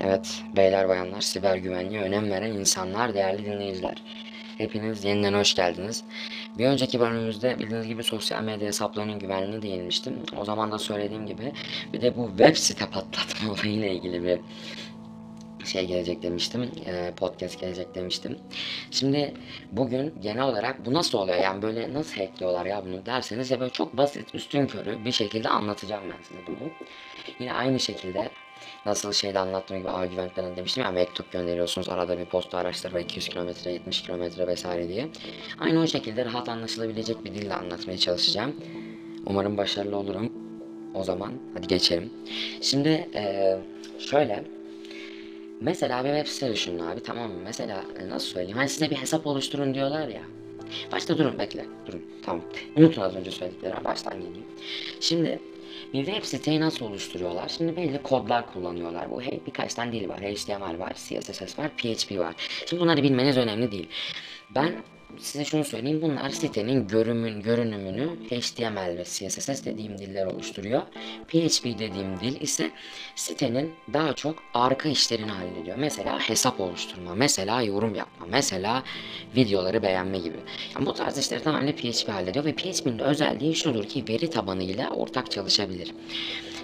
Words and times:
Evet, 0.00 0.42
beyler 0.56 0.88
bayanlar, 0.88 1.20
siber 1.20 1.56
güvenliğe 1.56 2.02
önem 2.02 2.30
veren 2.30 2.52
insanlar, 2.52 3.14
değerli 3.14 3.44
dinleyiciler. 3.44 4.02
Hepiniz 4.58 5.04
yeniden 5.04 5.34
hoş 5.34 5.54
geldiniz. 5.54 6.04
Bir 6.58 6.66
önceki 6.66 7.00
bölümümüzde 7.00 7.58
bildiğiniz 7.58 7.86
gibi 7.86 8.02
sosyal 8.02 8.42
medya 8.42 8.68
hesaplarının 8.68 9.18
güvenliğine 9.18 9.62
değinmiştim. 9.62 10.14
O 10.40 10.44
zaman 10.44 10.72
da 10.72 10.78
söylediğim 10.78 11.26
gibi 11.26 11.52
bir 11.92 12.00
de 12.00 12.16
bu 12.16 12.28
web 12.28 12.56
site 12.56 12.86
patlatma 12.86 13.52
olayıyla 13.52 13.88
ilgili 13.88 14.22
bir 14.24 14.40
şey 15.66 15.86
gelecek 15.86 16.22
demiştim. 16.22 16.70
e, 16.86 17.12
podcast 17.16 17.60
gelecek 17.60 17.94
demiştim. 17.94 18.38
Şimdi 18.90 19.34
bugün 19.72 20.14
genel 20.20 20.42
olarak 20.42 20.86
bu 20.86 20.94
nasıl 20.94 21.18
oluyor? 21.18 21.38
Yani 21.38 21.62
böyle 21.62 21.94
nasıl 21.94 22.20
hackliyorlar 22.20 22.66
ya 22.66 22.84
bunu 22.84 23.06
derseniz 23.06 23.50
ya 23.50 23.60
böyle 23.60 23.72
çok 23.72 23.96
basit 23.96 24.34
üstün 24.34 24.66
körü 24.66 25.04
bir 25.04 25.12
şekilde 25.12 25.48
anlatacağım 25.48 26.04
ben 26.04 26.22
size 26.22 26.40
bunu. 26.46 26.70
Yine 27.38 27.52
aynı 27.52 27.80
şekilde 27.80 28.30
nasıl 28.86 29.12
şeyde 29.12 29.38
anlattığım 29.38 29.78
gibi 29.78 29.88
argumentten 29.88 30.56
demiştim 30.56 30.84
ya 30.84 30.90
mektup 30.90 31.32
gönderiyorsunuz 31.32 31.88
arada 31.88 32.18
bir 32.18 32.24
posta 32.24 32.58
araçları 32.58 33.00
200 33.00 33.28
kilometre 33.28 33.72
70 33.72 34.02
kilometre 34.02 34.46
vesaire 34.46 34.88
diye. 34.88 35.08
Aynı 35.60 35.80
o 35.80 35.86
şekilde 35.86 36.24
rahat 36.24 36.48
anlaşılabilecek 36.48 37.24
bir 37.24 37.34
dille 37.34 37.54
anlatmaya 37.54 37.98
çalışacağım. 37.98 38.56
Umarım 39.26 39.56
başarılı 39.56 39.96
olurum. 39.96 40.32
O 40.94 41.04
zaman 41.04 41.32
hadi 41.54 41.66
geçelim. 41.66 42.10
Şimdi 42.60 43.08
eee, 43.14 43.58
şöyle 43.98 44.44
Mesela 45.60 46.04
bir 46.04 46.08
web 46.08 46.26
site 46.26 46.52
düşünün 46.52 46.78
abi 46.78 47.00
tamam 47.00 47.30
mı? 47.30 47.38
Mesela 47.44 47.84
e, 48.00 48.08
nasıl 48.08 48.26
söyleyeyim? 48.28 48.56
Hani 48.56 48.68
size 48.68 48.90
bir 48.90 48.96
hesap 48.96 49.26
oluşturun 49.26 49.74
diyorlar 49.74 50.08
ya. 50.08 50.22
Başta 50.92 51.18
durun 51.18 51.38
bekle 51.38 51.64
durun 51.86 52.02
tamam. 52.24 52.44
Unutun 52.76 53.02
az 53.02 53.16
önce 53.16 53.30
söylediklerimi 53.30 53.84
baştan 53.84 54.14
geleyim. 54.14 54.44
Şimdi 55.00 55.38
bir 55.92 56.04
web 56.04 56.24
siteyi 56.24 56.60
nasıl 56.60 56.86
oluşturuyorlar? 56.86 57.48
Şimdi 57.48 57.76
belli 57.76 58.02
kodlar 58.02 58.52
kullanıyorlar. 58.52 59.10
Bu 59.10 59.22
he- 59.22 59.40
birkaç 59.46 59.74
tane 59.74 59.92
dil 59.92 60.08
var. 60.08 60.20
HTML 60.20 60.78
var, 60.78 60.92
CSS 60.94 61.58
var, 61.58 61.68
PHP 61.76 62.18
var. 62.18 62.34
Şimdi 62.66 62.82
bunları 62.82 63.02
bilmeniz 63.02 63.36
önemli 63.36 63.72
değil. 63.72 63.88
Ben 64.54 64.72
size 65.16 65.44
şunu 65.44 65.64
söyleyeyim. 65.64 66.02
Bunlar 66.02 66.30
sitenin 66.30 66.88
görümün, 66.88 67.42
görünümünü 67.42 68.08
HTML 68.30 68.98
ve 68.98 69.04
CSS 69.04 69.64
dediğim 69.64 69.98
diller 69.98 70.26
oluşturuyor. 70.26 70.82
PHP 71.28 71.64
dediğim 71.64 72.20
dil 72.20 72.40
ise 72.40 72.70
sitenin 73.14 73.74
daha 73.92 74.12
çok 74.12 74.42
arka 74.54 74.88
işlerini 74.88 75.30
hallediyor. 75.30 75.76
Mesela 75.78 76.18
hesap 76.18 76.60
oluşturma, 76.60 77.14
mesela 77.14 77.62
yorum 77.62 77.94
yapma, 77.94 78.26
mesela 78.30 78.82
videoları 79.36 79.82
beğenme 79.82 80.18
gibi. 80.18 80.36
Yani 80.74 80.86
bu 80.86 80.94
tarz 80.94 81.18
işleri 81.18 81.42
tamamen 81.42 81.72
PHP 81.76 82.08
hallediyor 82.08 82.44
ve 82.44 82.52
PHP'nin 82.52 82.98
özelliği 82.98 83.54
şudur 83.54 83.84
ki 83.84 84.04
veri 84.08 84.30
tabanıyla 84.30 84.90
ortak 84.90 85.30
çalışabilir. 85.30 85.94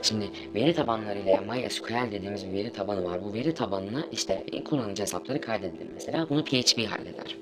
Şimdi 0.04 0.30
veri 0.54 0.74
tabanlarıyla 0.74 1.40
MySQL 1.40 2.12
dediğimiz 2.12 2.46
bir 2.46 2.52
veri 2.52 2.72
tabanı 2.72 3.04
var. 3.04 3.24
Bu 3.24 3.32
veri 3.32 3.54
tabanına 3.54 4.06
işte 4.12 4.46
kullanıcı 4.64 5.02
hesapları 5.02 5.40
kaydedilir 5.40 5.86
mesela. 5.94 6.28
Bunu 6.28 6.44
PHP 6.44 6.78
halleder. 6.78 7.36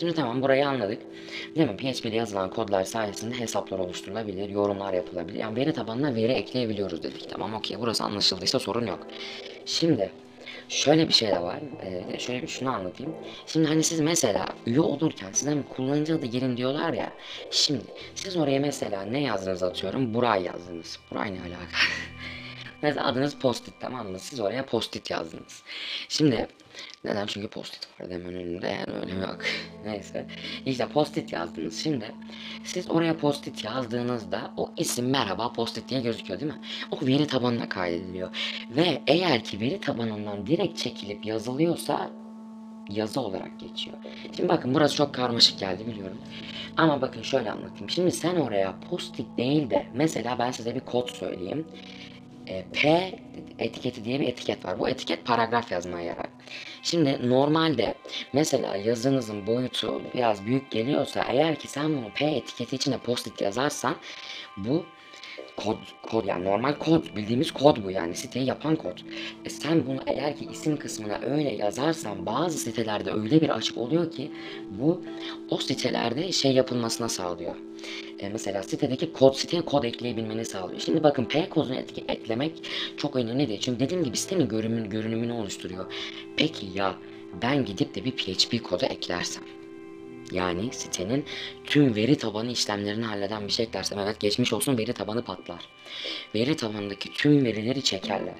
Şimdi 0.00 0.14
tamam 0.14 0.41
burayı 0.42 0.68
anladık. 0.68 1.02
Değil 1.56 1.68
mi? 1.68 1.76
PHP 1.76 2.06
ile 2.06 2.16
yazılan 2.16 2.50
kodlar 2.50 2.84
sayesinde 2.84 3.40
hesaplar 3.40 3.78
oluşturulabilir, 3.78 4.48
yorumlar 4.48 4.92
yapılabilir. 4.92 5.38
Yani 5.38 5.56
veri 5.56 5.72
tabanına 5.72 6.14
veri 6.14 6.32
ekleyebiliyoruz 6.32 7.02
dedik. 7.02 7.30
Tamam 7.30 7.54
okey 7.54 7.76
burası 7.80 8.04
anlaşıldıysa 8.04 8.58
sorun 8.58 8.86
yok. 8.86 9.06
Şimdi 9.66 10.10
Şöyle 10.72 11.08
bir 11.08 11.12
şey 11.12 11.28
de 11.28 11.42
var. 11.42 11.58
Ee, 11.82 12.18
şöyle 12.18 12.42
bir 12.42 12.48
şunu 12.48 12.70
anlatayım. 12.70 13.14
Şimdi 13.46 13.68
hani 13.68 13.82
siz 13.82 14.00
mesela 14.00 14.46
üye 14.66 14.80
olurken 14.80 15.32
sizden 15.32 15.58
bir 15.58 15.68
kullanıcı 15.68 16.14
adı 16.14 16.26
girin 16.26 16.56
diyorlar 16.56 16.92
ya. 16.92 17.12
Şimdi 17.50 17.84
siz 18.14 18.36
oraya 18.36 18.60
mesela 18.60 19.02
ne 19.02 19.20
yazdınız 19.20 19.62
atıyorum? 19.62 20.14
Buray 20.14 20.42
yazdınız. 20.42 20.98
Buray 21.10 21.34
ne 21.34 21.40
alaka? 21.40 21.76
Mesela 22.82 23.06
adınız 23.06 23.34
postit 23.34 23.74
tamam 23.80 24.08
mı? 24.08 24.18
Siz 24.18 24.40
oraya 24.40 24.66
postit 24.66 25.10
yazdınız. 25.10 25.62
Şimdi 26.08 26.48
neden? 27.04 27.26
Çünkü 27.26 27.48
postit 27.48 27.88
var 28.00 28.10
hemen 28.10 28.34
önümde 28.34 28.66
yani 28.66 28.98
önemi 28.98 29.20
yok. 29.20 29.38
Neyse. 29.84 30.26
İşte 30.66 30.88
postit 30.88 31.32
yazdınız. 31.32 31.82
Şimdi 31.82 32.14
siz 32.64 32.90
oraya 32.90 33.16
postit 33.16 33.64
yazdığınızda 33.64 34.50
o 34.56 34.70
isim 34.76 35.10
merhaba 35.10 35.52
postit 35.52 35.88
diye 35.88 36.00
gözüküyor 36.00 36.40
değil 36.40 36.52
mi? 36.52 36.60
O 36.90 37.06
veri 37.06 37.26
tabanına 37.26 37.68
kaydediliyor. 37.68 38.36
Ve 38.70 39.02
eğer 39.06 39.44
ki 39.44 39.60
veri 39.60 39.80
tabanından 39.80 40.46
direkt 40.46 40.78
çekilip 40.78 41.26
yazılıyorsa 41.26 42.10
yazı 42.90 43.20
olarak 43.20 43.60
geçiyor. 43.60 43.96
Şimdi 44.36 44.48
bakın 44.48 44.74
burası 44.74 44.96
çok 44.96 45.14
karmaşık 45.14 45.58
geldi 45.58 45.86
biliyorum. 45.86 46.18
Ama 46.76 47.00
bakın 47.00 47.22
şöyle 47.22 47.50
anlatayım. 47.50 47.90
Şimdi 47.90 48.12
sen 48.12 48.36
oraya 48.36 48.74
postit 48.90 49.38
değil 49.38 49.70
de 49.70 49.86
mesela 49.94 50.38
ben 50.38 50.50
size 50.50 50.74
bir 50.74 50.80
kod 50.80 51.08
söyleyeyim. 51.08 51.66
E, 52.46 52.64
P 52.72 53.12
etiketi 53.58 54.04
diye 54.04 54.20
bir 54.20 54.28
etiket 54.28 54.64
var. 54.64 54.78
Bu 54.78 54.88
etiket 54.88 55.24
paragraf 55.24 55.72
yazmaya 55.72 56.06
yarar. 56.06 56.26
Şimdi 56.82 57.28
normalde 57.28 57.94
mesela 58.32 58.76
yazınızın 58.76 59.46
boyutu 59.46 60.02
biraz 60.14 60.46
büyük 60.46 60.70
geliyorsa 60.70 61.24
eğer 61.28 61.58
ki 61.58 61.68
sen 61.68 61.88
bunu 61.88 62.10
P 62.14 62.24
etiketi 62.24 62.76
içine 62.76 62.98
post-it 62.98 63.40
yazarsan 63.40 63.96
bu 64.56 64.86
kod, 65.56 65.76
kod 66.02 66.24
yani 66.24 66.44
normal 66.44 66.74
kod 66.74 67.16
bildiğimiz 67.16 67.50
kod 67.50 67.84
bu 67.84 67.90
yani 67.90 68.14
siteyi 68.14 68.46
yapan 68.46 68.76
kod. 68.76 68.98
E 69.44 69.50
sen 69.50 69.86
bunu 69.86 70.00
eğer 70.06 70.36
ki 70.36 70.48
isim 70.52 70.76
kısmına 70.76 71.20
öyle 71.26 71.50
yazarsan 71.54 72.26
bazı 72.26 72.58
sitelerde 72.58 73.12
öyle 73.12 73.40
bir 73.40 73.48
açık 73.48 73.78
oluyor 73.78 74.10
ki 74.10 74.30
bu 74.70 75.02
o 75.50 75.56
sitelerde 75.56 76.32
şey 76.32 76.52
yapılmasına 76.52 77.08
sağlıyor. 77.08 77.54
E, 78.18 78.28
mesela 78.28 78.62
sitedeki 78.62 79.12
kod 79.12 79.34
siteye 79.34 79.62
kod 79.62 79.84
ekleyebilmeni 79.84 80.44
sağlıyor. 80.44 80.80
Şimdi 80.80 81.02
bakın 81.02 81.24
P 81.24 81.48
kodunu 81.48 81.74
etki, 81.74 82.04
eklemek 82.08 82.52
çok 82.96 83.16
önemli 83.16 83.48
değil. 83.48 83.60
Çünkü 83.60 83.80
dediğim 83.80 84.04
gibi 84.04 84.16
sitenin 84.16 84.48
görünümün, 84.48 84.90
görünümünü 84.90 85.32
oluşturuyor. 85.32 85.92
Peki 86.36 86.66
ya 86.74 86.94
ben 87.42 87.64
gidip 87.64 87.94
de 87.94 88.04
bir 88.04 88.10
PHP 88.10 88.64
kodu 88.64 88.84
eklersem? 88.84 89.44
Yani 90.32 90.72
sitenin 90.72 91.24
tüm 91.64 91.94
veri 91.94 92.18
tabanı 92.18 92.52
işlemlerini 92.52 93.04
halleden 93.04 93.46
bir 93.46 93.52
şey 93.52 93.64
eklersem 93.66 93.98
evet 93.98 94.20
geçmiş 94.20 94.52
olsun 94.52 94.78
veri 94.78 94.92
tabanı 94.92 95.24
patlar. 95.24 95.68
Veri 96.34 96.56
tabanındaki 96.56 97.12
tüm 97.12 97.44
verileri 97.44 97.82
çekerler. 97.82 98.34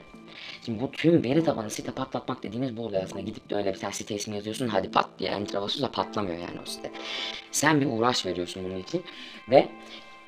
Şimdi 0.64 0.80
bu 0.80 0.90
tüm 0.90 1.24
veri 1.24 1.44
tabanı 1.44 1.70
site 1.70 1.92
patlatmak 1.92 2.42
dediğimiz 2.42 2.76
bu 2.76 2.86
oluyor 2.86 3.02
aslında. 3.04 3.20
Gidip 3.20 3.50
de 3.50 3.54
öyle 3.54 3.74
bir 3.74 3.78
tane 3.78 3.92
site 3.92 4.14
ismi 4.14 4.36
yazıyorsun 4.36 4.68
hadi 4.68 4.90
pat 4.90 5.08
diye 5.18 5.30
enter 5.30 5.62
basıyorsa 5.62 5.92
patlamıyor 5.92 6.38
yani 6.38 6.60
o 6.62 6.66
site. 6.66 6.92
Sen 7.52 7.80
bir 7.80 7.86
uğraş 7.86 8.26
veriyorsun 8.26 8.64
bunun 8.64 8.78
için 8.78 9.02
ve 9.50 9.68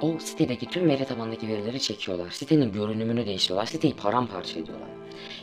o 0.03 0.19
sitedeki 0.19 0.67
tüm 0.67 0.89
veri 0.89 1.05
tabanındaki 1.05 1.49
verileri 1.49 1.81
çekiyorlar. 1.81 2.31
Sitenin 2.31 2.73
görünümünü 2.73 3.27
değiştiriyorlar. 3.27 3.67
Siteyi 3.67 3.95
paramparça 3.95 4.61
ediyorlar. 4.61 4.89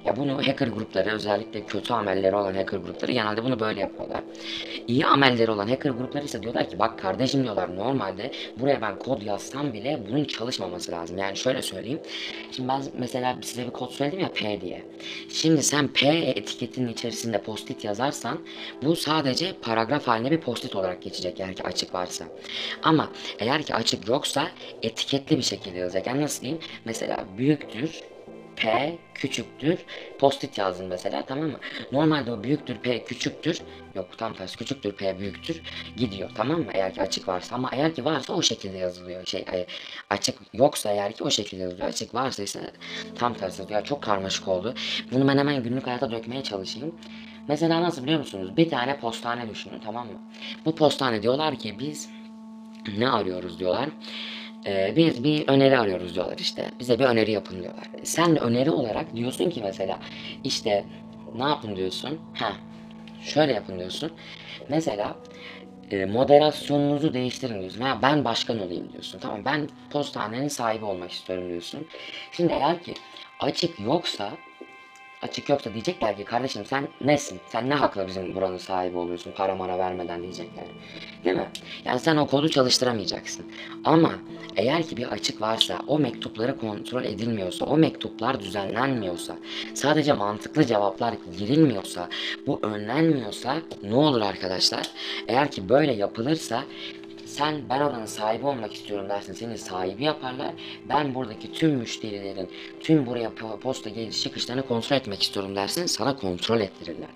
Ya 0.06 0.16
bunu 0.16 0.38
hacker 0.48 0.68
grupları 0.68 1.10
özellikle 1.10 1.66
kötü 1.66 1.94
amelleri 1.94 2.36
olan 2.36 2.54
hacker 2.54 2.78
grupları 2.78 3.12
genelde 3.12 3.44
bunu 3.44 3.60
böyle 3.60 3.80
yapıyorlar. 3.80 4.24
İyi 4.88 5.06
amelleri 5.06 5.52
olan 5.52 5.68
hacker 5.68 5.90
grupları 5.90 6.26
ise 6.26 6.44
diyorlar 6.44 6.70
ki 6.70 6.80
bak 6.80 7.00
kardeşim 7.00 7.44
diyorlar 7.44 7.76
normalde 7.76 8.32
buraya 8.60 8.82
ben 8.82 9.00
kod 9.00 9.22
yazsam 9.22 9.74
bile 9.74 10.00
bunun 10.10 10.24
çalışmaması 10.24 10.92
lazım. 10.92 11.18
Yani 11.18 11.38
şöyle 11.38 11.62
söyleyeyim. 11.62 12.00
Şimdi 12.52 12.70
ben 12.70 12.84
mesela 12.98 13.38
size 13.42 13.66
bir 13.66 13.72
kod 13.72 13.90
söyledim 13.92 14.20
ya 14.20 14.32
P 14.34 14.62
diye. 14.62 14.84
Şimdi 15.30 15.64
sen 15.64 15.88
P 15.88 16.08
etiketinin 16.08 16.88
içerisinde 16.88 17.42
postit 17.42 17.84
yazarsan 17.84 18.40
bu 18.84 18.96
sadece 18.96 19.54
paragraf 19.62 20.08
haline 20.08 20.32
bir 20.32 20.40
postit 20.40 20.76
olarak 20.76 21.02
geçecek 21.02 21.40
eğer 21.40 21.54
ki 21.54 21.64
açık 21.64 21.94
varsa. 21.94 22.26
Ama 22.84 23.10
eğer 23.40 23.64
ki 23.64 23.76
açık 23.76 24.08
yoksa 24.08 24.41
etiketli 24.84 25.38
bir 25.38 25.44
şekilde 25.44 25.78
yazacak. 25.78 26.08
Yani 26.08 26.22
nasıl 26.22 26.42
diyeyim? 26.42 26.62
Mesela 26.86 27.26
büyüktür 27.38 28.02
P 28.56 28.98
küçüktür 29.14 29.80
postit 30.20 30.58
yazdın 30.58 30.88
mesela 30.88 31.26
tamam 31.26 31.46
mı? 31.46 31.60
Normalde 31.92 32.32
o 32.32 32.44
büyüktür 32.44 32.76
P 32.76 33.04
küçüktür 33.04 33.62
yok 33.96 34.18
tam 34.18 34.34
tersi 34.34 34.58
küçüktür 34.58 34.92
P 34.92 35.20
büyüktür 35.20 35.62
gidiyor 35.98 36.30
tamam 36.36 36.60
mı? 36.60 36.72
Eğer 36.74 36.94
ki 36.94 37.02
açık 37.02 37.28
varsa 37.28 37.56
ama 37.56 37.70
eğer 37.74 37.96
ki 37.96 38.06
varsa 38.06 38.34
o 38.34 38.42
şekilde 38.42 38.78
yazılıyor 38.78 39.26
şey 39.26 39.46
açık 40.10 40.36
yoksa 40.54 40.92
eğer 40.92 41.14
ki 41.14 41.24
o 41.24 41.30
şekilde 41.30 41.62
yazılıyor 41.62 41.88
açık 41.88 42.14
varsa 42.14 42.44
ise 42.44 42.72
tam 43.16 43.34
tersi 43.34 43.62
yazılıyor. 43.62 43.80
Ya 43.80 43.86
çok 43.86 44.04
karmaşık 44.04 44.48
oldu. 44.48 44.74
Bunu 45.12 45.28
ben 45.28 45.38
hemen 45.38 45.64
günlük 45.64 45.88
hayata 45.88 46.12
dökmeye 46.12 46.44
çalışayım. 46.44 46.96
Mesela 47.48 47.82
nasıl 47.82 48.04
biliyor 48.04 48.20
musunuz? 48.20 48.58
Bir 48.58 48.70
tane 48.70 49.00
postane 49.00 49.50
düşünün 49.50 49.80
tamam 49.80 50.08
mı? 50.08 50.20
Bu 50.66 50.76
postane 50.76 51.24
diyorlar 51.24 51.60
ki 51.60 51.80
biz 51.80 52.10
ne 52.98 53.10
arıyoruz 53.10 53.60
diyorlar. 53.60 53.90
Ee, 54.66 54.94
biz 54.96 55.24
bir 55.24 55.48
öneri 55.48 55.80
arıyoruz 55.80 56.16
diyorlar 56.16 56.38
işte. 56.38 56.72
Bize 56.80 57.00
bir 57.00 57.06
öneri 57.06 57.32
yapın 57.32 57.64
diyorlar. 57.64 57.88
Sen 58.04 58.38
öneri 58.40 58.72
olarak 58.72 59.16
diyorsun 59.16 59.50
ki 59.50 59.62
mesela 59.64 60.00
işte 60.44 60.86
ne 61.36 61.44
yapın 61.44 61.76
diyorsun? 61.76 62.20
Ha 62.34 62.52
şöyle 63.24 63.54
yapın 63.54 63.80
diyorsun. 63.80 64.12
Mesela 64.70 65.16
e, 65.92 66.06
moderasyonunuzu 66.06 67.14
değiştirin 67.14 67.60
diyorsun. 67.60 67.82
Ha, 67.82 68.00
ben 68.02 68.26
başkan 68.26 68.60
olayım 68.60 68.92
diyorsun. 68.92 69.20
Tamam 69.20 69.46
ben 69.46 69.70
postanenin 69.90 70.48
sahibi 70.48 70.86
olmak 70.86 71.12
istiyorum 71.12 71.50
diyorsun. 71.50 71.88
Şimdi 72.32 72.54
eğer 72.54 72.84
ki 72.84 72.94
açık 73.40 73.80
yoksa 73.80 74.32
açık 75.22 75.50
yoksa 75.50 75.74
diyecekler 75.74 76.18
ki 76.18 76.24
kardeşim 76.24 76.66
sen 76.66 76.88
nesin? 77.02 77.40
Sen 77.48 77.70
ne 77.70 77.74
hakla 77.74 78.08
bizim 78.08 78.36
buranın 78.36 78.58
sahibi 78.58 78.98
oluyorsun 78.98 79.32
para 79.36 79.56
mara 79.56 79.78
vermeden 79.78 80.22
diyecekler. 80.22 80.64
Değil 81.26 81.36
mi? 81.36 81.48
Yani 81.86 82.00
sen 82.00 82.18
o 82.18 82.28
kodu 82.28 82.50
çalıştıramayacaksın. 82.50 83.46
Ama 83.86 84.12
eğer 84.56 84.84
ki 84.84 84.98
bir 84.98 85.08
açık 85.08 85.42
varsa, 85.42 85.80
o 85.88 86.00
mektupları 86.00 86.58
kontrol 86.58 87.04
edilmiyorsa, 87.04 87.66
o 87.66 87.78
mektuplar 87.78 88.40
düzenlenmiyorsa, 88.40 89.38
sadece 89.74 90.14
mantıklı 90.14 90.66
cevaplar 90.66 91.14
girilmiyorsa, 91.38 92.10
bu 92.48 92.60
önlenmiyorsa 92.64 93.58
ne 93.84 93.96
olur 93.96 94.22
arkadaşlar? 94.22 94.90
Eğer 95.28 95.52
ki 95.52 95.70
böyle 95.70 95.94
yapılırsa 95.94 96.64
sen 97.32 97.70
ben 97.70 97.82
oranın 97.82 98.06
sahibi 98.06 98.46
olmak 98.46 98.74
istiyorum 98.74 99.10
dersin 99.10 99.34
seni 99.34 99.58
sahibi 99.58 100.04
yaparlar. 100.04 100.52
Ben 100.90 101.16
buradaki 101.16 101.52
tüm 101.54 101.72
müşterilerin 101.72 102.50
tüm 102.80 103.06
buraya 103.06 103.30
po- 103.30 103.60
posta 103.60 103.90
geliş 103.90 104.22
çıkışlarını 104.24 104.68
kontrol 104.68 104.98
etmek 104.98 105.24
istiyorum 105.24 105.56
dersin 105.56 105.86
sana 105.86 106.16
kontrol 106.16 106.60
ettirirler. 106.60 107.10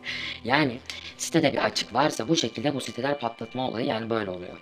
Yani 0.44 0.77
sitede 1.17 1.53
bir 1.53 1.65
açık 1.65 1.94
varsa 1.94 2.27
bu 2.27 2.35
şekilde 2.35 2.75
bu 2.75 2.81
siteler 2.81 3.19
patlatma 3.19 3.69
olayı 3.69 3.85
yani 3.88 4.09
böyle 4.09 4.31
oluyor. 4.31 4.62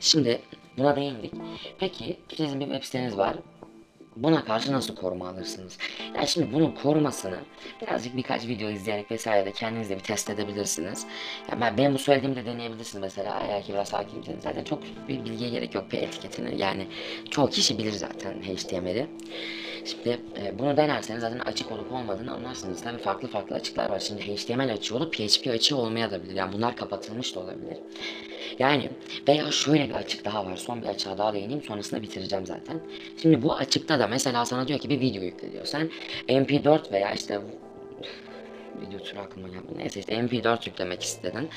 Şimdi 0.00 0.40
buna 0.78 0.96
değindik. 0.96 1.32
Peki 1.78 2.16
sizin 2.36 2.60
bir 2.60 2.64
web 2.66 2.82
siteniz 2.84 3.16
var. 3.16 3.36
Buna 4.16 4.44
karşı 4.44 4.72
nasıl 4.72 4.96
koruma 4.96 5.28
alırsınız? 5.28 5.78
Yani 6.14 6.28
şimdi 6.28 6.52
bunun 6.52 6.70
korumasını 6.70 7.38
birazcık 7.82 8.16
birkaç 8.16 8.46
video 8.46 8.70
izleyerek 8.70 9.10
vesaire 9.10 9.46
de 9.46 9.52
kendiniz 9.52 9.90
de 9.90 9.96
bir 9.96 10.02
test 10.02 10.30
edebilirsiniz. 10.30 11.06
Yani 11.50 11.60
ben, 11.60 11.76
benim 11.76 11.94
bu 11.94 11.98
söylediğimi 11.98 12.36
de 12.36 12.46
deneyebilirsiniz 12.46 13.02
mesela 13.02 13.40
eğer 13.48 13.62
ki 13.62 13.72
biraz 13.72 13.92
hakimseniz. 13.92 14.42
Zaten 14.42 14.64
çok 14.64 14.82
bir 15.08 15.24
bilgiye 15.24 15.50
gerek 15.50 15.74
yok 15.74 15.92
bir 15.92 15.98
etiketini. 15.98 16.60
Yani 16.60 16.86
çoğu 17.30 17.50
kişi 17.50 17.78
bilir 17.78 17.92
zaten 17.92 18.42
HTML'i. 18.42 19.06
Şimdi 19.84 20.20
e, 20.36 20.58
bunu 20.58 20.76
denerseniz 20.76 21.20
zaten 21.20 21.38
açık 21.38 21.72
olup 21.72 21.92
olmadığını 21.92 22.32
anlarsınız. 22.32 22.82
Tabii 22.82 22.98
farklı 22.98 23.28
farklı 23.28 23.56
açıklar 23.56 23.90
var. 23.90 24.00
Şimdi 24.00 24.22
HTML 24.22 24.72
açığı 24.72 24.96
olup 24.96 25.12
PHP 25.12 25.46
açığı 25.50 25.76
olmayabilir. 25.76 26.34
Yani 26.34 26.52
bunlar 26.52 26.76
kapatılmış 26.76 27.34
da 27.34 27.40
olabilir. 27.40 27.78
Yani 28.58 28.90
veya 29.28 29.50
şöyle 29.50 29.88
bir 29.88 29.94
açık 29.94 30.24
daha 30.24 30.46
var. 30.46 30.56
Son 30.56 30.82
bir 30.82 30.86
açığa 30.86 31.18
daha 31.18 31.32
değineyim. 31.32 31.62
Sonrasında 31.62 32.02
bitireceğim 32.02 32.46
zaten. 32.46 32.80
Şimdi 33.22 33.42
bu 33.42 33.54
açıkta 33.54 33.98
da 33.98 34.06
mesela 34.06 34.44
sana 34.44 34.68
diyor 34.68 34.78
ki 34.78 34.90
bir 34.90 35.00
video 35.00 35.22
yükle 35.22 35.52
diyor. 35.52 35.66
Sen 35.66 35.90
MP4 36.28 36.92
veya 36.92 37.12
işte 37.12 37.40
video 38.80 38.98
türü 38.98 39.18
aklıma 39.18 39.48
gelmedi. 39.48 39.72
Neyse 39.76 40.00
işte 40.00 40.14
MP4 40.14 40.68
yüklemek 40.68 41.02
istedin. 41.02 41.48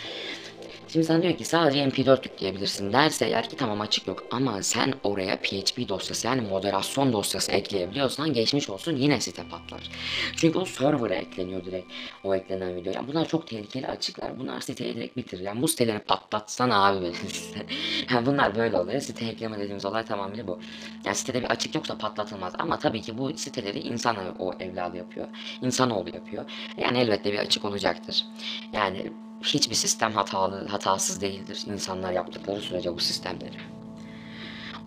Şimdi 0.87 1.05
sana 1.05 1.21
diyor 1.23 1.37
ki 1.37 1.45
sadece 1.45 1.79
MP4 1.79 2.23
yükleyebilirsin 2.23 2.93
derse 2.93 3.25
eğer 3.25 3.49
ki 3.49 3.55
tamam 3.55 3.81
açık 3.81 4.07
yok 4.07 4.23
ama 4.31 4.63
sen 4.63 4.93
oraya 5.03 5.37
PHP 5.41 5.89
dosyası 5.89 6.27
yani 6.27 6.41
moderasyon 6.41 7.13
dosyası 7.13 7.51
ekleyebiliyorsan 7.51 8.33
geçmiş 8.33 8.69
olsun 8.69 8.95
yine 8.95 9.21
site 9.21 9.43
patlar. 9.43 9.89
Çünkü 10.35 10.59
o 10.59 10.65
server'a 10.65 11.15
ekleniyor 11.15 11.65
direkt 11.65 11.91
o 12.23 12.35
eklenen 12.35 12.75
video. 12.75 12.93
Yani 12.93 13.07
bunlar 13.07 13.27
çok 13.27 13.47
tehlikeli 13.47 13.87
açıklar. 13.87 14.39
Bunlar 14.39 14.61
siteyi 14.61 14.95
direkt 14.95 15.17
bitirir. 15.17 15.43
Yani 15.43 15.61
bu 15.61 15.67
siteleri 15.67 15.99
patlatsana 15.99 16.85
abi 16.85 17.13
site. 17.13 17.65
Yani 18.11 18.25
bunlar 18.25 18.55
böyle 18.55 18.77
oluyor. 18.77 19.01
Site 19.01 19.25
ekleme 19.25 19.59
dediğimiz 19.59 19.85
olay 19.85 20.05
tamamıyla 20.05 20.47
bu. 20.47 20.59
Yani 21.05 21.15
sitede 21.15 21.41
bir 21.41 21.47
açık 21.47 21.75
yoksa 21.75 21.97
patlatılmaz. 21.97 22.53
Ama 22.59 22.79
tabii 22.79 23.01
ki 23.01 23.17
bu 23.17 23.37
siteleri 23.37 23.79
insan 23.79 24.17
o 24.39 24.53
evladı 24.59 24.97
yapıyor. 24.97 25.27
İnsanoğlu 25.61 26.09
yapıyor. 26.09 26.45
Yani 26.77 26.97
elbette 26.97 27.33
bir 27.33 27.39
açık 27.39 27.65
olacaktır. 27.65 28.25
Yani 28.73 29.11
hiçbir 29.41 29.75
sistem 29.75 30.11
hatalı, 30.13 30.67
hatasız 30.67 31.21
değildir. 31.21 31.63
İnsanlar 31.67 32.11
yaptıkları 32.11 32.61
sürece 32.61 32.93
bu 32.93 32.99
sistemleri. 32.99 33.57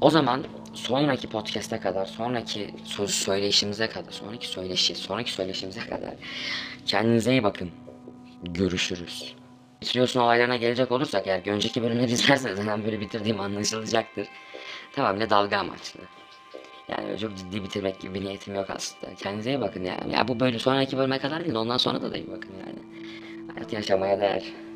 O 0.00 0.10
zaman 0.10 0.44
sonraki 0.74 1.28
podcast'e 1.28 1.80
kadar, 1.80 2.06
sonraki 2.06 2.74
söz 2.84 3.10
söyleyişimize 3.10 3.88
kadar, 3.88 4.12
sonraki 4.12 4.48
söyleşi, 4.48 4.94
sonraki 4.94 5.32
söyleşimize 5.32 5.80
kadar 5.80 6.14
kendinize 6.86 7.30
iyi 7.30 7.42
bakın. 7.42 7.70
Görüşürüz. 8.42 9.34
Bitiriyorsun 9.82 10.20
olaylarına 10.20 10.56
gelecek 10.56 10.92
olursak 10.92 11.26
eğer 11.26 11.44
ki 11.44 11.50
önceki 11.50 11.82
bölümleri 11.82 12.12
izlerseniz 12.12 12.58
hemen 12.58 12.84
böyle 12.84 13.00
bitirdiğim 13.00 13.40
anlaşılacaktır. 13.40 14.28
Tamamıyla 14.92 15.30
dalga 15.30 15.58
amaçlı. 15.58 16.00
Yani 16.88 17.18
çok 17.18 17.36
ciddi 17.36 17.64
bitirmek 17.64 18.00
gibi 18.00 18.14
bir 18.14 18.24
niyetim 18.24 18.54
yok 18.54 18.70
aslında. 18.70 19.14
Kendinize 19.14 19.50
iyi 19.50 19.60
bakın 19.60 19.84
ya. 19.84 20.00
Ya 20.10 20.28
bu 20.28 20.40
böyle 20.40 20.58
sonraki 20.58 20.98
bölüme 20.98 21.18
kadar 21.18 21.44
değil 21.44 21.54
ondan 21.54 21.76
sonra 21.76 22.02
da 22.02 22.12
da 22.12 22.16
iyi 22.16 22.30
bakın 22.30 22.52
yani. 22.66 22.78
Até 23.56 23.76
a 23.78 23.82
chamada. 23.82 24.24
É 24.24 24.67